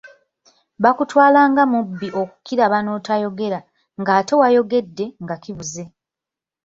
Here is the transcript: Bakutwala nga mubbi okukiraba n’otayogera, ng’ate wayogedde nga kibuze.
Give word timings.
Bakutwala 0.83 1.41
nga 1.51 1.63
mubbi 1.71 2.07
okukiraba 2.21 2.77
n’otayogera, 2.81 3.59
ng’ate 3.99 4.33
wayogedde 4.41 5.05
nga 5.23 5.35
kibuze. 5.43 5.83